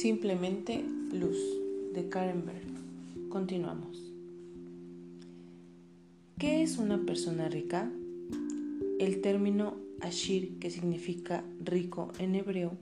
[0.00, 1.36] Simplemente luz
[1.92, 3.28] de Karen Berg.
[3.28, 4.02] Continuamos.
[6.38, 7.92] ¿Qué es una persona rica?
[8.98, 12.78] El término Ashir, que significa rico en hebreo,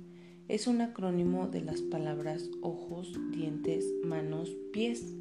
[0.46, 5.12] es un acrónimo de las palabras ojos, dientes, manos, pies.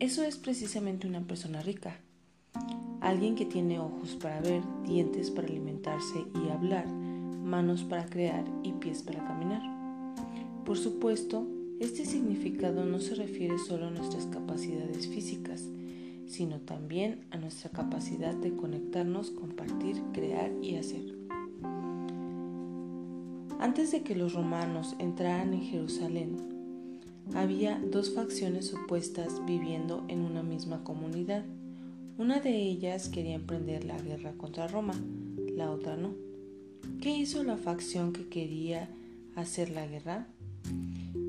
[0.00, 2.00] Eso es precisamente una persona rica.
[3.02, 8.72] Alguien que tiene ojos para ver, dientes para alimentarse y hablar, manos para crear y
[8.72, 9.77] pies para caminar.
[10.68, 11.48] Por supuesto,
[11.80, 15.64] este significado no se refiere solo a nuestras capacidades físicas,
[16.26, 21.16] sino también a nuestra capacidad de conectarnos, compartir, crear y hacer.
[23.58, 26.36] Antes de que los romanos entraran en Jerusalén,
[27.32, 31.46] había dos facciones opuestas viviendo en una misma comunidad.
[32.18, 35.00] Una de ellas quería emprender la guerra contra Roma,
[35.56, 36.12] la otra no.
[37.00, 38.90] ¿Qué hizo la facción que quería
[39.34, 40.28] hacer la guerra?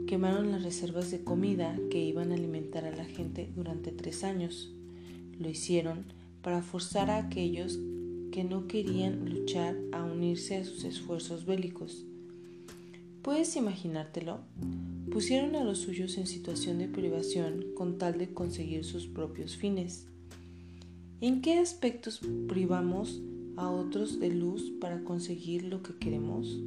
[0.07, 4.71] Quemaron las reservas de comida que iban a alimentar a la gente durante tres años.
[5.39, 6.05] Lo hicieron
[6.41, 7.79] para forzar a aquellos
[8.31, 12.05] que no querían luchar a unirse a sus esfuerzos bélicos.
[13.21, 14.39] ¿Puedes imaginártelo?
[15.11, 20.07] Pusieron a los suyos en situación de privación con tal de conseguir sus propios fines.
[21.21, 23.21] ¿En qué aspectos privamos
[23.57, 26.57] a otros de luz para conseguir lo que queremos?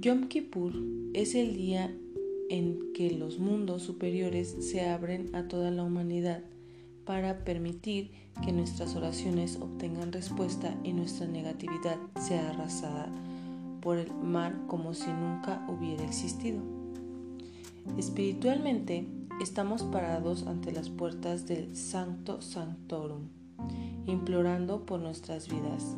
[0.00, 0.72] Yom Kippur
[1.12, 1.94] es el día
[2.48, 6.42] en que los mundos superiores se abren a toda la humanidad
[7.04, 8.10] para permitir
[8.42, 13.12] que nuestras oraciones obtengan respuesta y nuestra negatividad sea arrasada
[13.82, 16.62] por el mar como si nunca hubiera existido.
[17.98, 19.06] Espiritualmente,
[19.42, 23.28] estamos parados ante las puertas del Sancto Sanctorum,
[24.06, 25.94] implorando por nuestras vidas,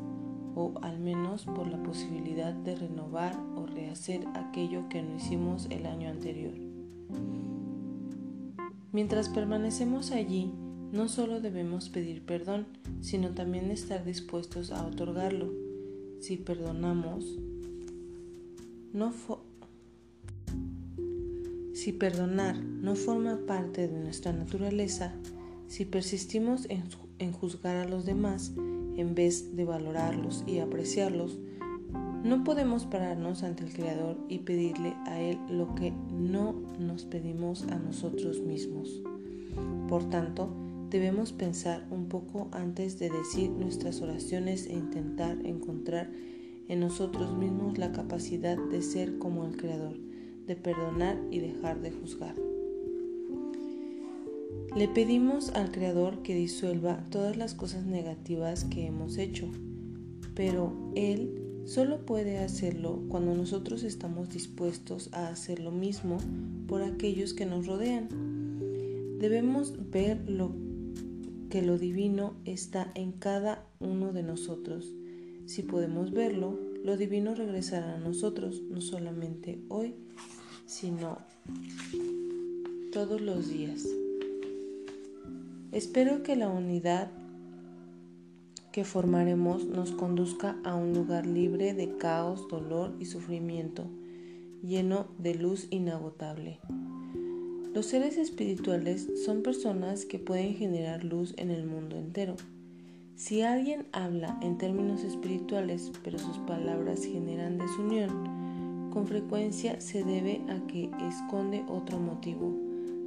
[0.56, 6.09] o al menos por la posibilidad de renovar rehacer aquello que no hicimos el año
[6.09, 6.55] anterior.
[8.93, 10.53] Mientras permanecemos allí,
[10.93, 12.67] no solo debemos pedir perdón,
[13.01, 15.51] sino también estar dispuestos a otorgarlo.
[16.21, 17.39] Si perdonamos,
[18.93, 19.12] no
[21.72, 25.15] si perdonar no forma parte de nuestra naturaleza,
[25.67, 26.84] si persistimos en,
[27.19, 28.53] en juzgar a los demás
[28.97, 31.39] en vez de valorarlos y apreciarlos,
[32.25, 37.65] no podemos pararnos ante el Creador y pedirle a Él lo que no nos pedimos
[37.65, 39.03] a nosotros mismos.
[39.88, 40.49] Por tanto,
[40.88, 46.10] debemos pensar un poco antes de decir nuestras oraciones e intentar encontrar
[46.69, 49.99] en nosotros mismos la capacidad de ser como el Creador,
[50.47, 52.37] de perdonar y dejar de juzgar.
[54.77, 59.49] Le pedimos al Creador que disuelva todas las cosas negativas que hemos hecho,
[60.34, 66.19] pero Él solo puede hacerlo cuando nosotros estamos dispuestos a hacer lo mismo
[66.67, 68.09] por aquellos que nos rodean.
[69.19, 70.53] Debemos ver lo,
[71.51, 74.93] que lo divino está en cada uno de nosotros
[75.47, 79.95] si podemos verlo, lo divino regresará a nosotros, no solamente hoy,
[80.67, 81.19] sino
[82.93, 83.87] todos los días.
[85.72, 87.11] Espero que la unidad
[88.72, 93.84] que formaremos nos conduzca a un lugar libre de caos, dolor y sufrimiento,
[94.62, 96.59] lleno de luz inagotable.
[97.75, 102.37] Los seres espirituales son personas que pueden generar luz en el mundo entero.
[103.15, 110.43] Si alguien habla en términos espirituales, pero sus palabras generan desunión, con frecuencia se debe
[110.49, 112.62] a que esconde otro motivo.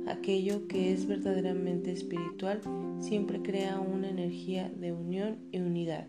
[0.07, 2.61] Aquello que es verdaderamente espiritual
[2.99, 6.07] siempre crea una energía de unión y unidad.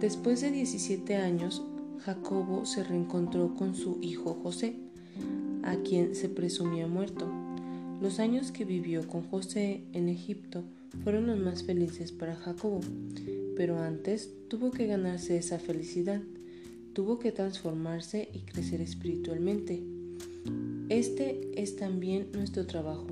[0.00, 1.62] Después de 17 años,
[1.98, 4.76] Jacobo se reencontró con su hijo José,
[5.62, 7.26] a quien se presumía muerto.
[8.00, 10.62] Los años que vivió con José en Egipto
[11.02, 12.80] fueron los más felices para Jacobo,
[13.56, 16.22] pero antes tuvo que ganarse esa felicidad,
[16.98, 19.84] tuvo que transformarse y crecer espiritualmente.
[20.88, 23.06] Este es también nuestro trabajo.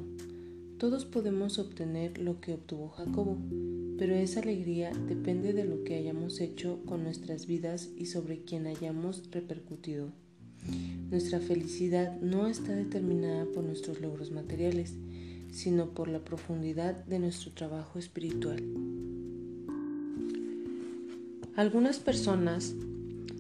[0.76, 3.38] Todos podemos obtener lo que obtuvo Jacobo,
[3.96, 8.66] pero esa alegría depende de lo que hayamos hecho con nuestras vidas y sobre quien
[8.66, 10.10] hayamos repercutido.
[11.08, 14.94] Nuestra felicidad no está determinada por nuestros logros materiales,
[15.52, 18.64] sino por la profundidad de nuestro trabajo espiritual.
[21.54, 22.74] Algunas personas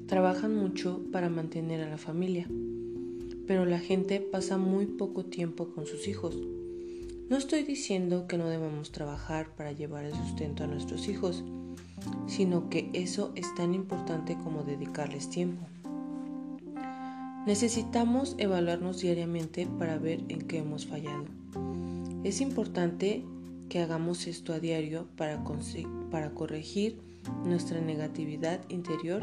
[0.06, 2.48] trabajan mucho para mantener a la familia,
[3.46, 6.36] pero la gente pasa muy poco tiempo con sus hijos.
[7.28, 11.44] No estoy diciendo que no debamos trabajar para llevar el sustento a nuestros hijos,
[12.26, 15.66] sino que eso es tan importante como dedicarles tiempo.
[17.46, 21.24] Necesitamos evaluarnos diariamente para ver en qué hemos fallado.
[22.24, 23.24] Es importante
[23.68, 25.44] que hagamos esto a diario para,
[26.34, 26.98] corregir
[27.44, 29.22] nuestra negatividad interior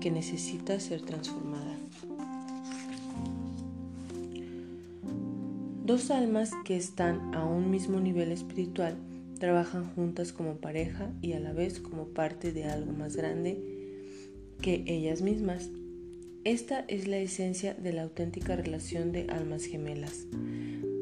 [0.00, 1.76] que necesita ser transformada.
[5.84, 8.96] Dos almas que están a un mismo nivel espiritual
[9.38, 13.60] trabajan juntas como pareja y a la vez como parte de algo más grande
[14.60, 15.70] que ellas mismas.
[16.44, 20.26] Esta es la esencia de la auténtica relación de almas gemelas.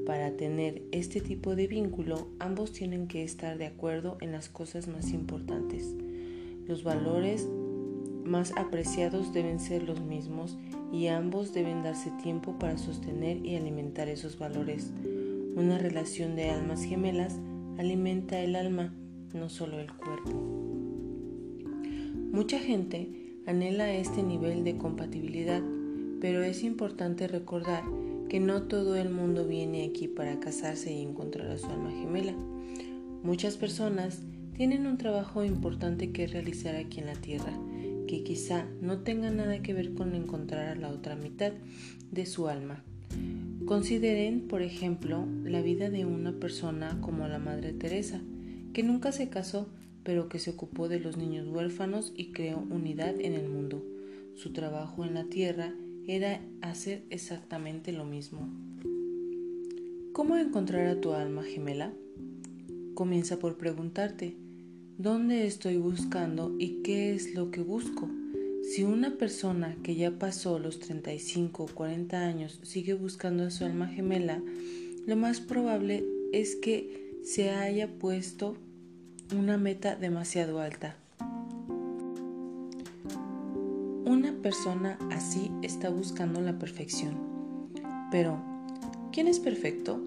[0.07, 4.87] Para tener este tipo de vínculo, ambos tienen que estar de acuerdo en las cosas
[4.87, 5.95] más importantes.
[6.67, 7.49] Los valores
[8.25, 10.57] más apreciados deben ser los mismos
[10.93, 14.93] y ambos deben darse tiempo para sostener y alimentar esos valores.
[15.57, 17.39] Una relación de almas gemelas
[17.79, 18.95] alimenta el alma,
[19.35, 20.33] no solo el cuerpo.
[22.33, 23.11] Mucha gente
[23.47, 25.63] anhela este nivel de compatibilidad,
[26.21, 27.85] pero es importante recordar
[28.29, 32.35] que no todo el mundo viene aquí para casarse y encontrar a su alma gemela.
[33.23, 34.23] Muchas personas
[34.57, 37.53] tienen un trabajo importante que realizar aquí en la Tierra,
[38.07, 41.53] que quizá no tenga nada que ver con encontrar a la otra mitad
[42.11, 42.85] de su alma.
[43.67, 48.21] Consideren, por ejemplo, la vida de una persona como la Madre Teresa,
[48.73, 49.69] que nunca se casó,
[50.05, 53.83] pero que se ocupó de los niños huérfanos y creó unidad en el mundo.
[54.37, 55.75] Su trabajo en la tierra
[56.07, 58.49] era hacer exactamente lo mismo.
[60.13, 61.93] ¿Cómo encontrar a tu alma gemela?
[62.95, 64.37] Comienza por preguntarte,
[64.99, 68.09] ¿dónde estoy buscando y qué es lo que busco?
[68.63, 73.65] Si una persona que ya pasó los 35 o 40 años sigue buscando a su
[73.65, 74.41] alma gemela,
[75.07, 78.57] lo más probable es que se haya puesto
[79.37, 80.97] una meta demasiado alta.
[84.05, 87.17] Una persona así está buscando la perfección.
[88.11, 88.39] Pero,
[89.13, 90.01] ¿quién es perfecto?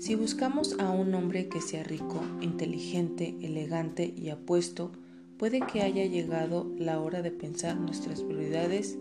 [0.00, 4.92] Si buscamos a un hombre que sea rico, inteligente, elegante y apuesto,
[5.36, 8.96] puede que haya llegado la hora de pensar nuestras prioridades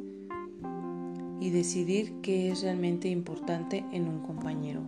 [1.39, 4.81] y decidir qué es realmente importante en un compañero.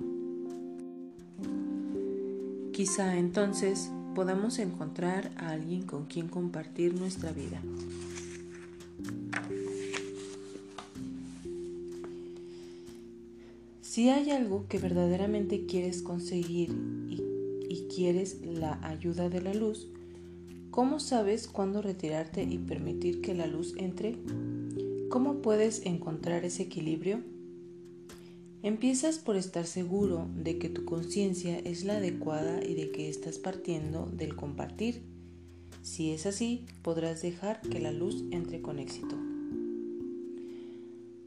[2.74, 7.62] Quizá entonces podamos encontrar a alguien con quien compartir nuestra vida.
[13.92, 16.70] Si hay algo que verdaderamente quieres conseguir
[17.10, 17.22] y,
[17.68, 19.90] y, quieres la ayuda de la luz,
[20.70, 24.16] ¿Cómo sabes cuándo retirarte y permitir que la luz entre?
[25.10, 27.20] ¿Cómo puedes encontrar ese equilibrio?
[28.64, 33.40] Empiezas por estar seguro de que tu conciencia es la adecuada y de que estás
[33.40, 35.02] partiendo del compartir.
[35.82, 39.18] Si es así, podrás dejar que la luz entre con éxito.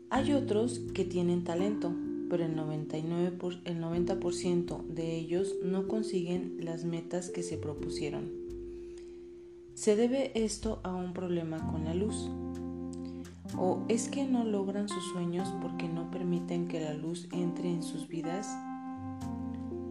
[0.08, 1.94] Hay otros que tienen talento,
[2.28, 8.30] pero el, 99 el 90% de ellos no consiguen las metas que se propusieron.
[9.74, 12.30] ¿Se debe esto a un problema con la luz?
[13.56, 17.82] ¿O es que no logran sus sueños porque no permiten que la luz entre en
[17.82, 18.48] sus vidas?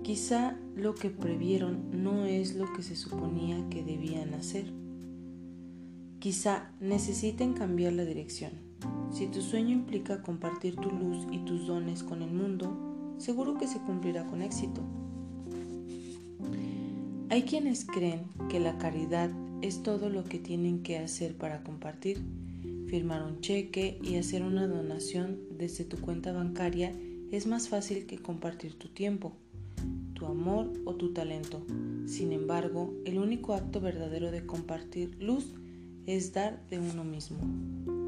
[0.03, 4.66] Quizá lo que previeron no es lo que se suponía que debían hacer.
[6.19, 8.62] Quizá necesiten cambiar la dirección.
[9.11, 13.68] Si tu sueño implica compartir tu luz y tus dones con el mundo, seguro que
[13.68, 14.81] se cumplirá con éxito.
[17.30, 22.21] Hay quienes creen que la caridad es todo lo que tienen que hacer para compartir.
[22.87, 26.94] Firmar un cheque y hacer una donación desde tu cuenta bancaria
[27.31, 29.33] es más fácil que compartir tu tiempo,
[30.13, 31.66] tu amor o tu talento.
[32.06, 35.54] Sin embargo, el único acto verdadero de compartir luz
[36.06, 38.03] es dar de uno mismo.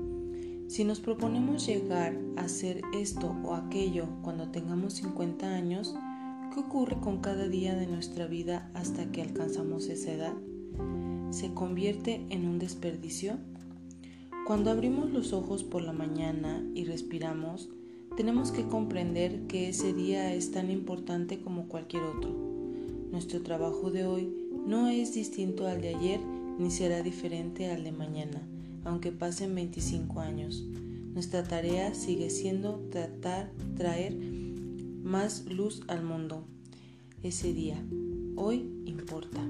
[0.75, 5.95] Si nos proponemos llegar a hacer esto o aquello cuando tengamos 50 años,
[6.53, 10.33] ¿qué ocurre con cada día de nuestra vida hasta que alcanzamos esa edad?
[11.29, 13.37] se convierte en un desperdicio?
[14.45, 17.69] Cuando abrimos los ojos por la mañana y respiramos,
[18.17, 22.35] tenemos que comprender que ese día es tan importante como cualquier otro.
[23.13, 24.29] Nuestro trabajo de hoy
[24.67, 26.19] no es distinto al de ayer
[26.59, 28.45] ni será diferente al de mañana,
[28.85, 30.63] aunque pasen 25 años.
[31.13, 36.45] Nuestra tarea sigue siendo tratar traer más luz al mundo.
[37.23, 37.83] Ese día,
[38.35, 39.41] hoy importa.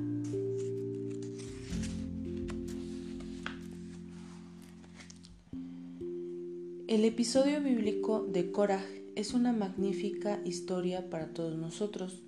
[6.88, 12.22] El episodio bíblico de Korah es una magnífica historia para todos nosotros.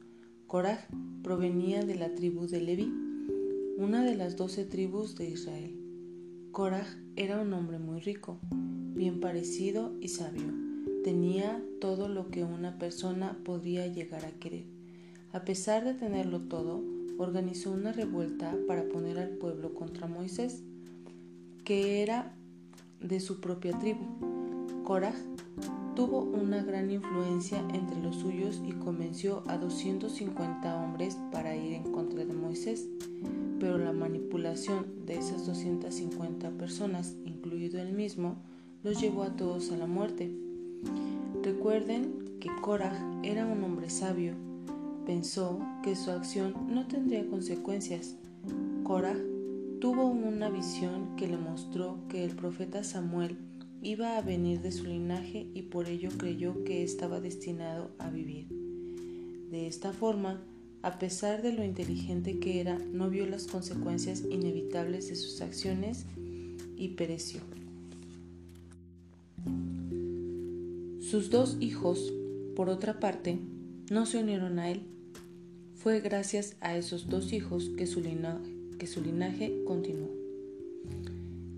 [0.48, 0.88] Korah
[1.22, 2.92] provenía de la tribu de Leví.
[3.78, 5.77] una de las doce tribus de Israel.
[6.58, 10.52] Korah era un hombre muy rico, bien parecido y sabio.
[11.04, 14.66] Tenía todo lo que una persona podría llegar a querer.
[15.34, 16.84] A pesar de tenerlo todo,
[17.20, 20.64] organizó una revuelta para poner al pueblo contra Moisés,
[21.64, 22.36] que era
[23.02, 24.08] de su propia tribu.
[24.84, 25.14] Korah
[25.98, 31.92] tuvo una gran influencia entre los suyos y convenció a 250 hombres para ir en
[31.92, 32.88] contra de Moisés,
[33.60, 38.36] pero la manipulación de esas 250 personas, incluido él mismo,
[38.84, 40.32] los llevó a todos a la muerte.
[41.42, 44.36] Recuerden que Korah era un hombre sabio.
[45.04, 48.18] Pensó que su acción no tendría consecuencias.
[48.84, 49.18] Korah
[49.82, 53.47] tuvo una visión que le mostró que el profeta Samuel
[53.88, 58.50] iba a venir de su linaje y por ello creyó que estaba destinado a vivir.
[59.50, 60.44] De esta forma,
[60.82, 66.06] a pesar de lo inteligente que era, no vio las consecuencias inevitables de sus acciones
[66.76, 67.40] y pereció.
[71.00, 72.12] Sus dos hijos,
[72.58, 73.40] por otra parte,
[73.90, 74.82] no se unieron a él.
[75.76, 80.10] Fue gracias a esos dos hijos que su linaje, que su linaje continuó.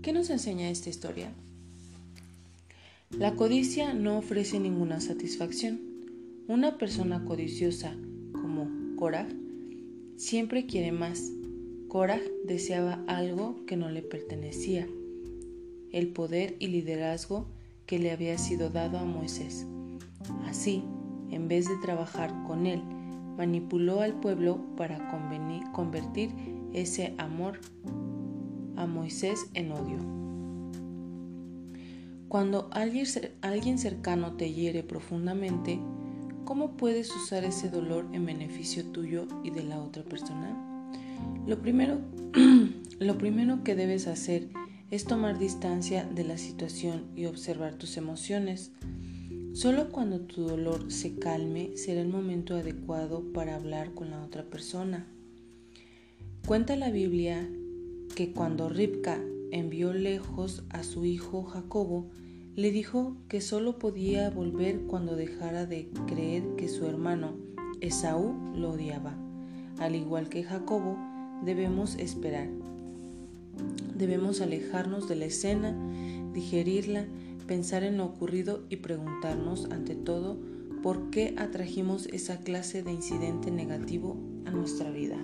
[0.00, 1.34] ¿Qué nos enseña esta historia?
[3.18, 5.80] La codicia no ofrece ninguna satisfacción.
[6.46, 7.96] Una persona codiciosa
[8.32, 9.28] como Korah
[10.16, 11.32] siempre quiere más.
[11.88, 14.86] Korah deseaba algo que no le pertenecía,
[15.90, 17.48] el poder y liderazgo
[17.84, 19.66] que le había sido dado a Moisés.
[20.46, 20.84] Así,
[21.30, 22.80] en vez de trabajar con él,
[23.36, 25.10] manipuló al pueblo para
[25.72, 26.30] convertir
[26.72, 27.58] ese amor
[28.76, 30.19] a Moisés en odio.
[32.30, 35.80] Cuando alguien cercano te hiere profundamente,
[36.44, 40.56] ¿cómo puedes usar ese dolor en beneficio tuyo y de la otra persona?
[41.48, 41.98] Lo primero,
[43.00, 44.48] lo primero que debes hacer
[44.92, 48.70] es tomar distancia de la situación y observar tus emociones.
[49.52, 54.44] Solo cuando tu dolor se calme será el momento adecuado para hablar con la otra
[54.44, 55.04] persona.
[56.46, 57.50] Cuenta la Biblia
[58.14, 59.20] que cuando Ripka
[59.52, 62.10] envió lejos a su hijo Jacobo,
[62.56, 67.34] le dijo que solo podía volver cuando dejara de creer que su hermano
[67.80, 69.14] Esaú lo odiaba.
[69.78, 70.96] Al igual que Jacobo,
[71.44, 72.48] debemos esperar.
[73.96, 75.74] Debemos alejarnos de la escena,
[76.34, 77.06] digerirla,
[77.46, 80.38] pensar en lo ocurrido y preguntarnos ante todo
[80.82, 84.16] por qué atrajimos esa clase de incidente negativo
[84.46, 85.18] a nuestra vida.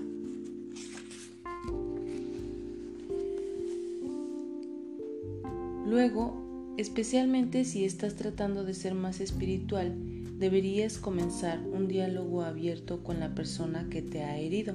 [5.87, 9.95] Luego, especialmente si estás tratando de ser más espiritual,
[10.37, 14.75] deberías comenzar un diálogo abierto con la persona que te ha herido.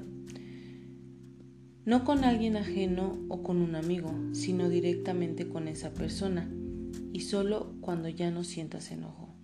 [1.84, 6.50] No con alguien ajeno o con un amigo, sino directamente con esa persona,
[7.12, 9.36] y solo cuando ya no sientas enojo.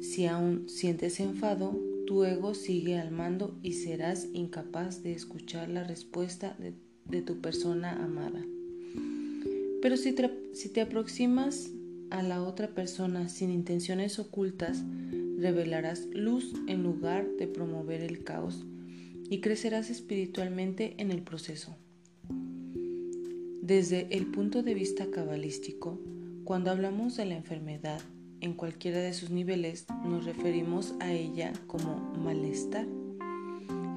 [0.00, 5.84] Si aún sientes enfado, tu ego sigue al mando y serás incapaz de escuchar la
[5.84, 8.44] respuesta de, tu persona amada.
[9.84, 11.70] Pero si te, aproximas
[12.08, 14.82] a la otra persona sin intenciones ocultas,
[15.36, 18.64] revelarás luz en lugar de promover el caos
[19.28, 21.76] y crecerás espiritualmente en el proceso.
[23.60, 26.00] Desde el punto de vista cabalístico,
[26.44, 28.00] cuando hablamos de la enfermedad
[28.40, 32.86] en cualquiera de sus niveles, nos referimos a ella como malestar.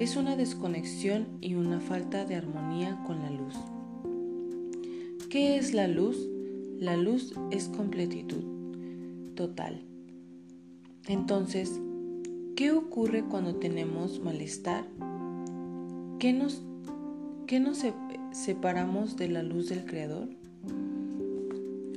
[0.02, 3.56] Es una desconexión y una falta de armonía con la luz.
[5.30, 6.18] ¿Qué es la luz?
[6.80, 8.46] La luz es completitud
[9.36, 9.82] total.
[11.06, 11.82] Entonces,
[12.56, 14.86] ¿qué ocurre cuando tenemos malestar?
[16.18, 16.62] ¿Qué nos,
[17.46, 17.84] qué nos
[18.32, 20.30] separamos de la luz del Creador?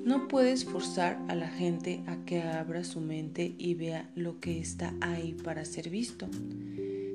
[0.05, 4.59] No puedes forzar a la gente a que abra su mente y vea lo que
[4.59, 6.27] está ahí para ser visto.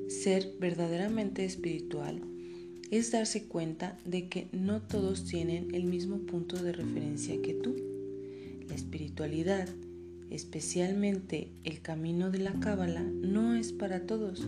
[0.08, 2.22] Ser verdaderamente espiritual
[2.92, 7.76] es darse cuenta de que no todos tienen el mismo punto de referencia que tú.
[8.68, 9.68] La espiritualidad,
[10.30, 14.48] especialmente el camino de la cábala, no es para todos.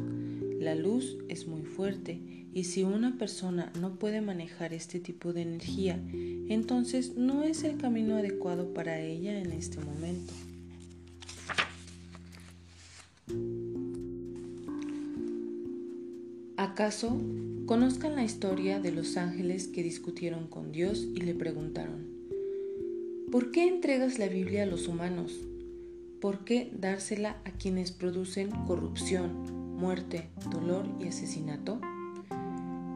[0.60, 2.20] La luz es muy fuerte
[2.54, 6.02] y si una persona no puede manejar este tipo de energía,
[6.50, 10.34] entonces no es el camino adecuado para ella en este momento.
[16.58, 17.22] ¿Acaso
[17.68, 22.08] conozcan la historia de los ángeles que discutieron con Dios y le preguntaron,
[23.32, 25.40] ¿por qué entregas la Biblia a los humanos?
[26.20, 31.80] ¿Por qué dársela a quienes producen corrupción, muerte, dolor y asesinato?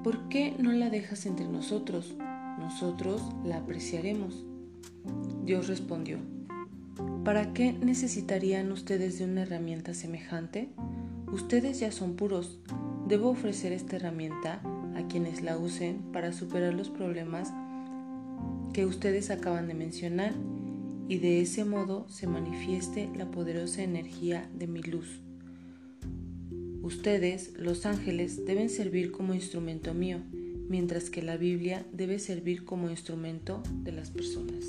[0.04, 2.16] ¿por qué no la dejas entre nosotros?
[2.60, 4.46] Nosotros la apreciaremos.
[5.46, 6.18] Dios respondió,
[7.24, 10.70] ¿para qué necesitarían ustedes de una herramienta semejante?
[11.32, 12.60] Ustedes ya son puros.
[13.12, 14.62] Debo ofrecer esta herramienta
[14.96, 17.51] a quienes la usen para superar los problemas
[18.72, 20.34] que ustedes acaban de mencionar
[21.10, 25.20] y de ese modo se manifieste la poderosa energía de mi luz.
[26.84, 30.20] Ustedes, los ángeles, deben servir como instrumento mío,
[30.70, 34.63] mientras que la Biblia debe servir como instrumento de las personas.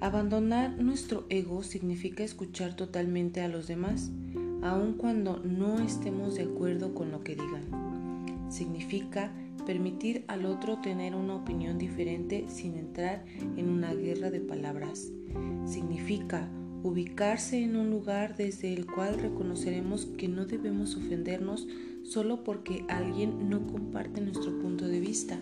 [0.00, 4.10] Abandonar nuestro ego significa escuchar totalmente a los demás,
[4.62, 8.48] aun cuando no estemos de acuerdo con lo que digan.
[8.48, 9.32] Significa
[9.66, 13.24] permitir al otro tener una opinión diferente sin entrar
[13.56, 15.10] en una guerra de palabras.
[15.66, 16.48] Significa
[16.82, 21.68] ubicarse en un lugar desde el cual reconoceremos que no debemos ofendernos
[22.02, 25.38] solo porque alguien no comparte nuestro punto de vista.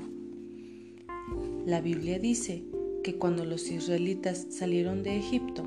[1.66, 2.64] La Biblia dice
[3.02, 5.64] que cuando los israelitas salieron de Egipto,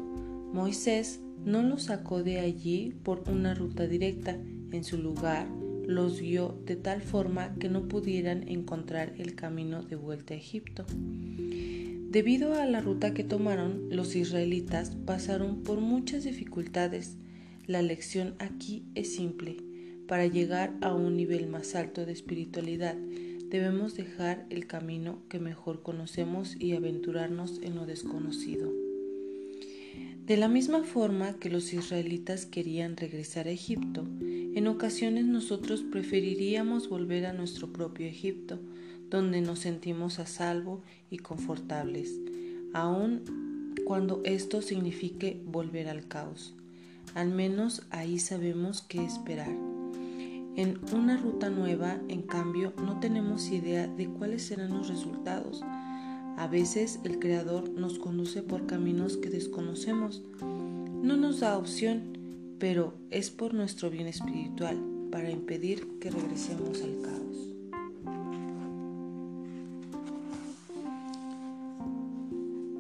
[0.54, 4.38] Moisés no los sacó de allí por una ruta directa,
[4.72, 5.48] en su lugar
[5.86, 10.86] los guió de tal forma que no pudieran encontrar el camino de vuelta a Egipto.
[12.10, 17.18] Debido a la ruta que tomaron, los israelitas pasaron por muchas dificultades.
[17.66, 19.58] La lección aquí es simple.
[20.08, 22.96] Para llegar a un nivel más alto de espiritualidad,
[23.50, 28.83] debemos dejar el camino que mejor conocemos y aventurarnos en lo desconocido.
[30.26, 36.88] De la misma forma que los israelitas querían regresar a Egipto, en ocasiones nosotros preferiríamos
[36.88, 38.58] volver a nuestro propio Egipto,
[39.10, 42.22] donde nos sentimos a salvo y confortables,
[42.72, 46.56] aun cuando esto signifique volver al caos.
[47.16, 49.52] Al menos ahí sabemos qué esperar.
[50.56, 55.66] En una ruta nueva, en cambio, no tenemos idea de cuáles serán los resultados
[56.38, 60.24] a veces el Creador nos conduce por caminos que desconocemos.
[60.42, 62.18] No nos da opción,
[62.60, 64.78] pero es por nuestro bien espiritual,
[65.12, 67.24] para impedir que regresemos al caos.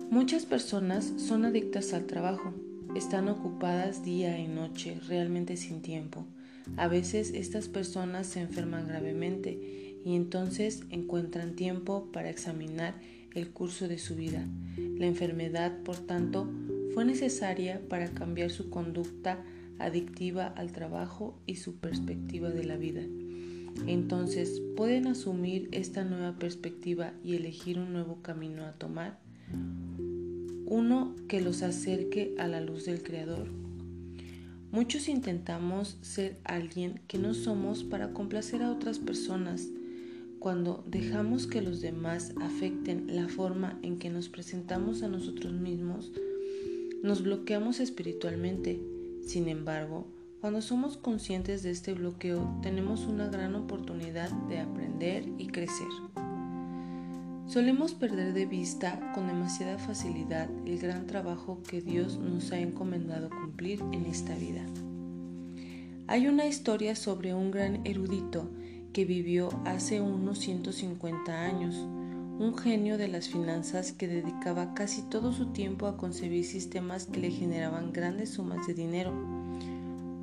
[0.09, 2.53] Muchas personas son adictas al trabajo,
[2.95, 6.25] están ocupadas día y noche, realmente sin tiempo.
[6.77, 12.93] A veces estas personas se enferman gravemente y entonces encuentran tiempo para examinar
[13.35, 14.45] el curso de su vida.
[14.97, 16.49] La enfermedad, por tanto,
[16.93, 19.43] fue necesaria para cambiar su conducta
[19.79, 23.01] adictiva al trabajo y su perspectiva de la vida.
[23.87, 29.19] Entonces, ¿pueden asumir esta nueva perspectiva y elegir un nuevo camino a tomar?
[30.65, 33.47] Uno que los acerque a la luz del Creador.
[34.71, 39.67] Muchos intentamos ser alguien que no somos para complacer a otras personas,
[40.43, 46.11] cuando dejamos que los demás afecten la forma en que nos presentamos a nosotros mismos,
[47.01, 48.77] nos bloqueamos espiritualmente.
[49.25, 50.05] Sin embargo,
[50.41, 55.87] cuando somos conscientes de este bloqueo, tenemos una gran oportunidad de aprender y crecer.
[57.47, 63.29] Solemos perder de vista con demasiada facilidad el gran trabajo que Dios nos ha encomendado
[63.29, 64.65] cumplir en esta vida.
[66.07, 68.49] Hay una historia sobre un gran erudito
[68.93, 75.33] que vivió hace unos 150 años, un genio de las finanzas que dedicaba casi todo
[75.33, 79.11] su tiempo a concebir sistemas que le generaban grandes sumas de dinero.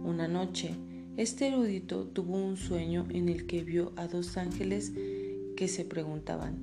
[0.04, 0.76] Una noche,
[1.16, 4.92] este erudito tuvo un sueño en el que vio a dos ángeles
[5.56, 6.56] que se preguntaban,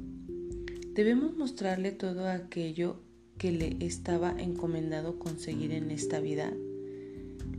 [0.94, 3.02] ¿debemos mostrarle todo aquello
[3.38, 6.54] que le estaba encomendado conseguir en esta vida?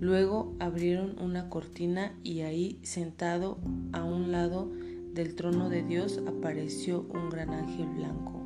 [0.01, 3.59] Luego abrieron una cortina y ahí, sentado
[3.93, 4.71] a un lado
[5.13, 8.41] del trono de Dios, apareció un gran ángel blanco.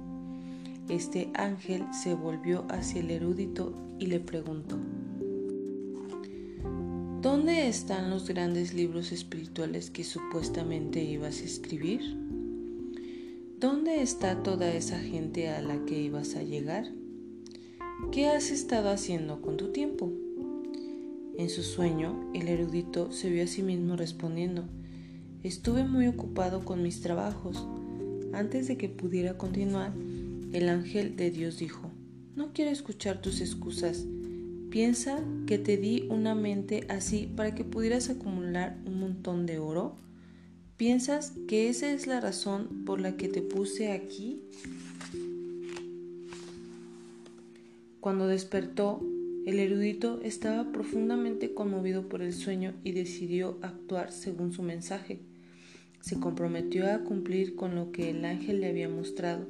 [0.88, 4.78] Este ángel se volvió hacia el erudito y le preguntó,
[7.20, 12.00] ¿Dónde están los grandes libros espirituales que supuestamente ibas a escribir?
[13.60, 16.86] ¿Dónde está toda esa gente a la que ibas a llegar?
[18.10, 20.12] ¿Qué has estado haciendo con tu tiempo?
[21.42, 24.62] En su sueño, el erudito se vio a sí mismo respondiendo,
[25.42, 27.66] Estuve muy ocupado con mis trabajos.
[28.32, 29.92] Antes de que pudiera continuar,
[30.52, 31.90] el ángel de Dios dijo,
[32.36, 34.06] No quiero escuchar tus excusas.
[34.70, 39.96] Piensa que te di una mente así para que pudieras acumular un montón de oro.
[40.76, 44.42] ¿Piensas que esa es la razón por la que te puse aquí?
[47.98, 49.00] Cuando despertó,
[49.44, 55.20] el erudito estaba profundamente conmovido por el sueño y decidió actuar según su mensaje.
[56.00, 59.46] se comprometió a cumplir con lo que el ángel le había mostrado.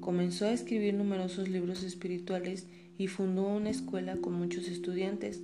[0.00, 2.66] Comenzó a escribir numerosos libros espirituales
[2.98, 5.40] y fundó una escuela con muchos estudiantes.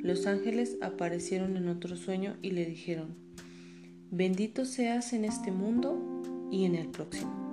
[0.00, 3.14] Los ángeles aparecieron en otro sueño y le dijeron,
[4.10, 7.44] bendito seas en este mundo y en el próximo.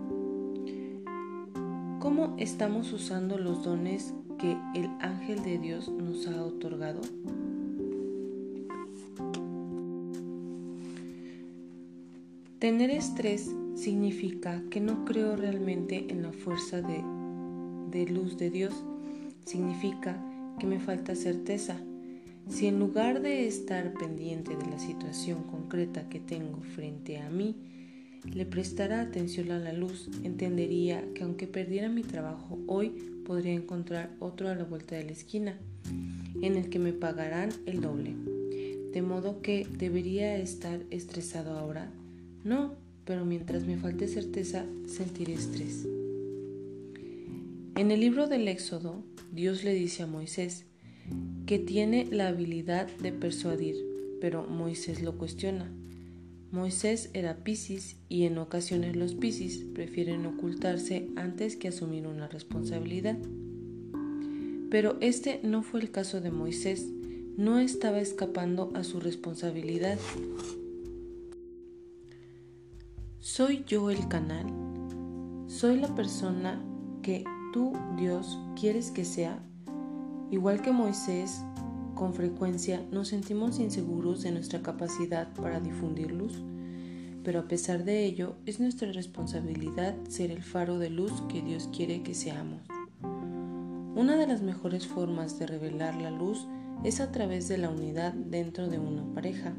[1.99, 7.01] ¿Cómo estamos usando los dones que el ángel de Dios nos ha otorgado?
[12.57, 17.03] Tener estrés significa que no creo realmente en la fuerza de,
[17.91, 18.73] de, luz de Dios.
[19.45, 20.23] Significa
[20.59, 21.77] que me falta certeza.
[22.49, 27.55] Si en lugar de estar pendiente de la situación concreta que tengo frente a mí,
[28.23, 32.89] le prestara atención a la luz, entendería que aunque perdiera mi trabajo hoy,
[33.25, 35.57] podría encontrar otro a la vuelta de la esquina,
[36.41, 38.13] en el que me pagarán el doble.
[38.93, 41.91] De modo que debería estar estresado ahora
[42.43, 42.73] no,
[43.05, 45.87] pero mientras me falte certeza, sentiré estrés.
[47.75, 50.65] En el libro del Éxodo, Dios le dice a Moisés
[51.45, 53.75] que tiene la habilidad de persuadir,
[54.19, 55.71] pero Moisés lo cuestiona.
[56.51, 63.17] Moisés era Piscis y en ocasiones los Piscis prefieren ocultarse antes que asumir una responsabilidad.
[64.69, 66.87] Pero este no fue el caso de Moisés,
[67.37, 69.97] no estaba escapando a su responsabilidad.
[73.19, 74.45] ¿Soy yo el canal?
[75.47, 76.61] ¿Soy la persona
[77.01, 79.41] que tú, Dios, quieres que sea?
[80.31, 81.41] Igual que Moisés,
[82.01, 86.33] con frecuencia nos sentimos inseguros de nuestra capacidad para difundir luz,
[87.23, 91.69] pero a pesar de ello es nuestra responsabilidad ser el faro de luz que Dios
[91.71, 92.63] quiere que seamos.
[93.03, 96.47] Una de las mejores formas de revelar la luz
[96.83, 99.53] es a través de la unidad dentro de una pareja.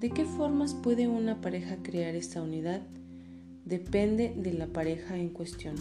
[0.00, 2.82] ¿De qué formas puede una pareja crear esta unidad?
[3.64, 5.76] Depende de la pareja en cuestión.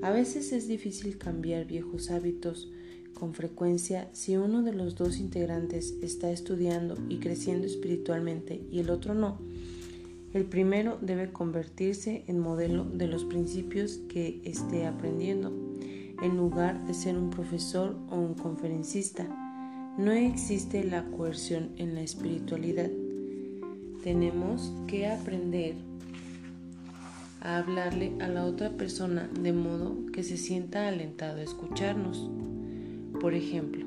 [0.00, 2.68] A veces es difícil cambiar viejos hábitos.
[3.14, 8.90] Con frecuencia, si uno de los dos integrantes está estudiando y creciendo espiritualmente y el
[8.90, 9.38] otro no,
[10.32, 15.52] el primero debe convertirse en modelo de los principios que esté aprendiendo,
[16.22, 19.26] en lugar de ser un profesor o un conferencista.
[19.98, 22.90] No existe la coerción en la espiritualidad
[24.02, 25.76] tenemos que aprender
[27.40, 32.28] a hablarle a la otra persona de modo que se sienta alentado a escucharnos.
[33.22, 33.86] Por ejemplo,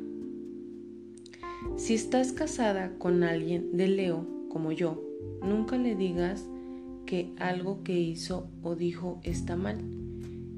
[1.76, 5.04] si estás casada con alguien de Leo como yo,
[5.44, 6.46] nunca le digas
[7.06, 9.80] que algo que hizo o dijo está mal.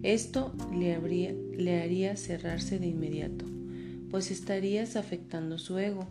[0.04, 0.94] Esto le,
[1.82, 3.46] haría cerrarse de inmediato,
[4.12, 6.06] pues estarías afectando su ego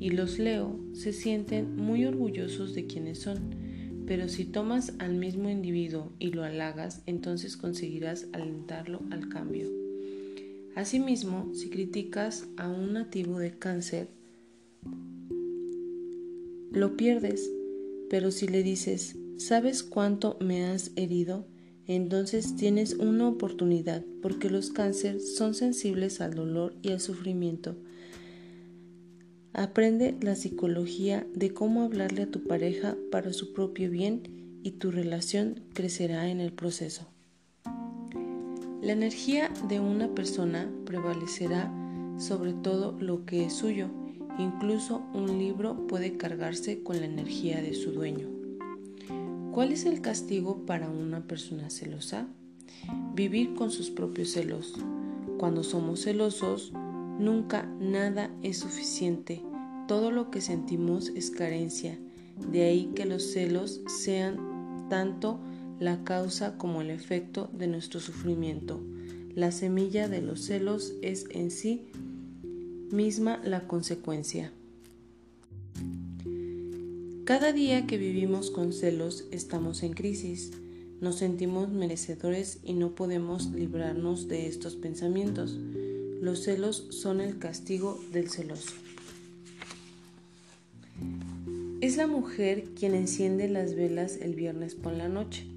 [0.00, 3.38] y los Leo se sienten muy orgullosos de quienes son,
[4.08, 9.81] pero si tomas al mismo individuo y lo halagas, entonces conseguirás alentarlo al cambio.
[10.74, 14.08] Asimismo, si criticas a un nativo de cáncer,
[16.70, 17.50] lo pierdes,
[18.08, 21.46] pero si le dices, ¿sabes cuánto me has herido?
[21.86, 27.76] Entonces tienes una oportunidad, porque los cánceres son sensibles al dolor y al sufrimiento
[29.54, 34.22] Aprende la psicología de cómo hablarle a tu pareja para su propio bien
[34.62, 37.11] y tu relación crecerá en el proceso.
[38.82, 41.72] La energía de una persona prevalecerá
[42.18, 43.88] sobre todo lo que es suyo.
[44.38, 48.28] Incluso un libro puede cargarse con la energía de su dueño.
[49.52, 52.26] ¿Cuál es el castigo para una persona celosa?
[53.14, 54.74] Vivir con sus propios celos.
[55.38, 56.72] Cuando somos celosos,
[57.18, 59.42] Nunca nada es suficiente.
[59.86, 61.96] Todo lo que sentimos es carencia.
[62.50, 65.38] De ahí que los celos sean tanto
[65.80, 68.80] la causa como el efecto de nuestro sufrimiento.
[69.34, 71.86] La semilla de los celos es en sí
[72.90, 74.52] misma la consecuencia.
[77.24, 80.50] Cada día que vivimos con celos estamos en crisis.
[81.00, 85.56] Nos sentimos merecedores y no podemos librarnos de estos pensamientos.
[86.20, 88.72] Los celos son el castigo del celoso.
[91.80, 95.51] Es la mujer quien enciende las velas el viernes por la noche.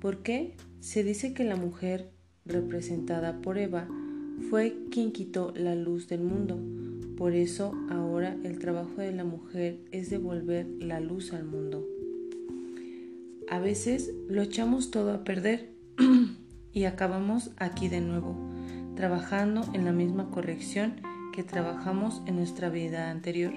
[0.00, 0.54] ¿Por qué?
[0.80, 2.10] Se dice que la mujer,
[2.46, 3.86] representada por Eva,
[4.48, 6.58] fue quien quitó la luz del mundo.
[7.18, 11.86] Por eso ahora el trabajo de la mujer es devolver la luz al mundo.
[13.50, 15.70] A veces lo echamos todo a perder
[16.72, 18.36] y acabamos aquí de nuevo
[18.96, 20.94] trabajando en la misma corrección
[21.34, 23.52] que trabajamos en nuestra vida anterior.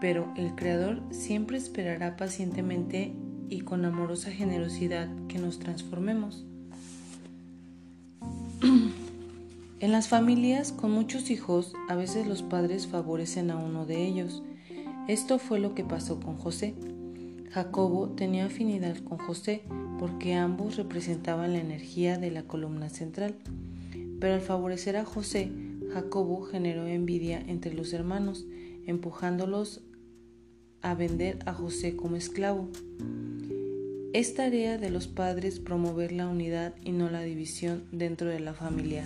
[0.00, 3.12] Pero el Creador siempre esperará pacientemente
[3.48, 6.44] y con amorosa generosidad que nos transformemos.
[9.78, 14.42] En las familias con muchos hijos, a veces los padres favorecen a uno de ellos.
[15.06, 16.74] Esto fue lo que pasó con José.
[17.50, 19.62] Jacobo tenía afinidad con José
[19.98, 23.34] porque ambos representaban la energía de la columna central.
[24.18, 25.52] Pero al favorecer a José,
[25.92, 28.46] Jacobo generó envidia entre los hermanos,
[28.86, 29.82] empujándolos
[30.90, 32.68] a vender a José como esclavo.
[34.12, 38.54] Es tarea de los padres promover la unidad y no la división dentro de la
[38.54, 39.04] familia.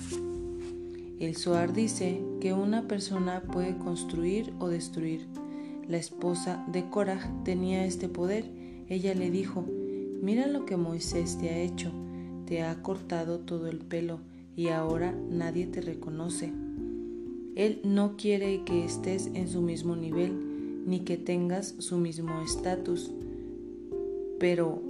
[1.20, 5.26] El Zohar dice que una persona puede construir o destruir.
[5.88, 8.44] La esposa de Korah tenía este poder.
[8.90, 9.64] Ella le dijo,
[10.20, 11.92] mira lo que Moisés te ha hecho,
[12.44, 14.20] te ha cortado todo el pelo
[14.54, 16.52] y ahora nadie te reconoce.
[17.56, 20.49] Él no quiere que estés en su mismo nivel
[20.86, 23.10] ni que tengas su mismo estatus.
[24.38, 24.82] Pero,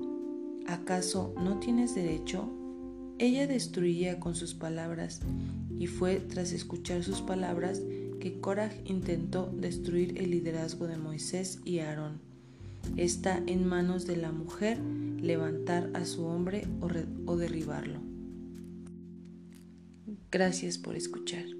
[0.66, 2.48] ¿acaso no tienes derecho?
[3.18, 5.20] Ella destruía con sus palabras
[5.78, 7.82] y fue tras escuchar sus palabras
[8.20, 12.20] que Korah intentó destruir el liderazgo de Moisés y Aarón.
[12.96, 14.78] Está en manos de la mujer
[15.20, 16.88] levantar a su hombre o,
[17.30, 18.00] o derribarlo.
[20.30, 21.59] Gracias por escuchar.